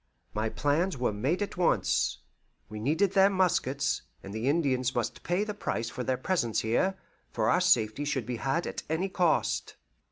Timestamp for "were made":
0.97-1.43